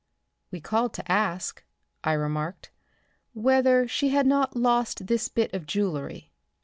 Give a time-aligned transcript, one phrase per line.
[0.49, 1.63] "We called to ask,"
[2.03, 2.71] I remarked,
[3.33, 6.31] "whether she had not lost this bit of jewelry."